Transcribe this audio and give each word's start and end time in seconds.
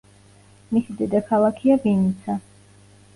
მისი 0.77 0.95
დედაქალაქია 1.01 1.75
ვინიცა. 1.83 2.39